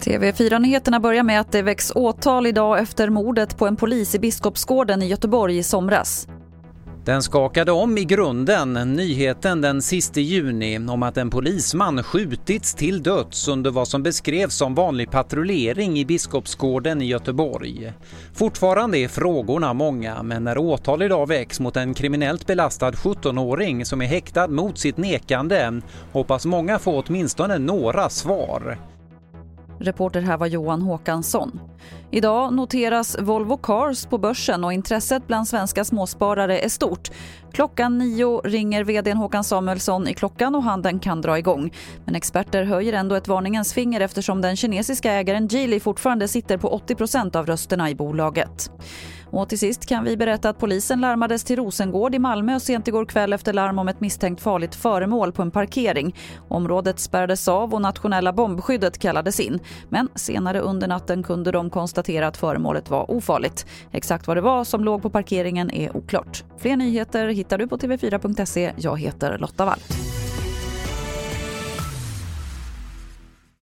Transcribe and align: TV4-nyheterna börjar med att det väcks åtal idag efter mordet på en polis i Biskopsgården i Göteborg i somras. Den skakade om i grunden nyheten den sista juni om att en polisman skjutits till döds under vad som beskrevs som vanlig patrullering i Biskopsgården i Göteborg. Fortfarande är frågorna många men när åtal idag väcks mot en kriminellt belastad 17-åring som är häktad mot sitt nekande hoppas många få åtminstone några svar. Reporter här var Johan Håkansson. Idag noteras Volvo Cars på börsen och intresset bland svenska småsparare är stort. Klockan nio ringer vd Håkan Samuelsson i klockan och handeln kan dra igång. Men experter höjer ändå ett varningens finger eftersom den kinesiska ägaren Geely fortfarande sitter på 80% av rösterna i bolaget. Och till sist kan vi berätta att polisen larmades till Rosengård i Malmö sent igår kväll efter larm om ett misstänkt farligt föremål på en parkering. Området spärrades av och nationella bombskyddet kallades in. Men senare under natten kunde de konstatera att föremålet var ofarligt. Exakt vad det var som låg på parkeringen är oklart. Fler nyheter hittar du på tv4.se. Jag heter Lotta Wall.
TV4-nyheterna 0.00 1.00
börjar 1.00 1.22
med 1.22 1.40
att 1.40 1.52
det 1.52 1.62
väcks 1.62 1.92
åtal 1.94 2.46
idag 2.46 2.78
efter 2.78 3.10
mordet 3.10 3.58
på 3.58 3.66
en 3.66 3.76
polis 3.76 4.14
i 4.14 4.18
Biskopsgården 4.18 5.02
i 5.02 5.06
Göteborg 5.06 5.58
i 5.58 5.62
somras. 5.62 6.26
Den 7.08 7.22
skakade 7.22 7.72
om 7.72 7.98
i 7.98 8.04
grunden 8.04 8.72
nyheten 8.72 9.60
den 9.60 9.82
sista 9.82 10.20
juni 10.20 10.78
om 10.78 11.02
att 11.02 11.16
en 11.16 11.30
polisman 11.30 12.02
skjutits 12.02 12.74
till 12.74 13.02
döds 13.02 13.48
under 13.48 13.70
vad 13.70 13.88
som 13.88 14.02
beskrevs 14.02 14.54
som 14.54 14.74
vanlig 14.74 15.10
patrullering 15.10 15.98
i 15.98 16.04
Biskopsgården 16.04 17.02
i 17.02 17.06
Göteborg. 17.06 17.92
Fortfarande 18.34 18.98
är 18.98 19.08
frågorna 19.08 19.72
många 19.72 20.22
men 20.22 20.44
när 20.44 20.58
åtal 20.58 21.02
idag 21.02 21.28
väcks 21.28 21.60
mot 21.60 21.76
en 21.76 21.94
kriminellt 21.94 22.46
belastad 22.46 22.90
17-åring 22.90 23.84
som 23.84 24.02
är 24.02 24.06
häktad 24.06 24.48
mot 24.48 24.78
sitt 24.78 24.96
nekande 24.96 25.80
hoppas 26.12 26.46
många 26.46 26.78
få 26.78 27.02
åtminstone 27.06 27.58
några 27.58 28.08
svar. 28.08 28.78
Reporter 29.80 30.20
här 30.20 30.36
var 30.36 30.46
Johan 30.46 30.82
Håkansson. 30.82 31.60
Idag 32.10 32.54
noteras 32.54 33.16
Volvo 33.20 33.56
Cars 33.56 34.06
på 34.06 34.18
börsen 34.18 34.64
och 34.64 34.72
intresset 34.72 35.26
bland 35.26 35.48
svenska 35.48 35.84
småsparare 35.84 36.58
är 36.58 36.68
stort. 36.68 37.10
Klockan 37.52 37.98
nio 37.98 38.40
ringer 38.44 38.84
vd 38.84 39.12
Håkan 39.12 39.44
Samuelsson 39.44 40.08
i 40.08 40.14
klockan 40.14 40.54
och 40.54 40.62
handeln 40.62 40.98
kan 40.98 41.20
dra 41.20 41.38
igång. 41.38 41.74
Men 42.04 42.14
experter 42.14 42.64
höjer 42.64 42.92
ändå 42.92 43.14
ett 43.14 43.28
varningens 43.28 43.74
finger 43.74 44.00
eftersom 44.00 44.40
den 44.40 44.56
kinesiska 44.56 45.12
ägaren 45.12 45.48
Geely 45.48 45.80
fortfarande 45.80 46.28
sitter 46.28 46.56
på 46.56 46.82
80% 46.86 47.36
av 47.36 47.46
rösterna 47.46 47.90
i 47.90 47.94
bolaget. 47.94 48.70
Och 49.30 49.48
till 49.48 49.58
sist 49.58 49.86
kan 49.86 50.04
vi 50.04 50.16
berätta 50.16 50.48
att 50.48 50.58
polisen 50.58 51.00
larmades 51.00 51.44
till 51.44 51.56
Rosengård 51.56 52.14
i 52.14 52.18
Malmö 52.18 52.60
sent 52.60 52.88
igår 52.88 53.04
kväll 53.04 53.32
efter 53.32 53.52
larm 53.52 53.78
om 53.78 53.88
ett 53.88 54.00
misstänkt 54.00 54.40
farligt 54.40 54.74
föremål 54.74 55.32
på 55.32 55.42
en 55.42 55.50
parkering. 55.50 56.16
Området 56.48 57.00
spärrades 57.00 57.48
av 57.48 57.74
och 57.74 57.82
nationella 57.82 58.32
bombskyddet 58.32 58.98
kallades 58.98 59.40
in. 59.40 59.60
Men 59.88 60.08
senare 60.14 60.60
under 60.60 60.88
natten 60.88 61.22
kunde 61.22 61.52
de 61.52 61.70
konstatera 61.70 62.26
att 62.26 62.36
föremålet 62.36 62.90
var 62.90 63.10
ofarligt. 63.10 63.66
Exakt 63.92 64.26
vad 64.26 64.36
det 64.36 64.40
var 64.40 64.64
som 64.64 64.84
låg 64.84 65.02
på 65.02 65.10
parkeringen 65.10 65.70
är 65.70 65.96
oklart. 65.96 66.44
Fler 66.58 66.76
nyheter 66.76 67.28
hittar 67.28 67.58
du 67.58 67.68
på 67.68 67.76
tv4.se. 67.76 68.72
Jag 68.76 69.00
heter 69.00 69.38
Lotta 69.38 69.64
Wall. 69.64 69.78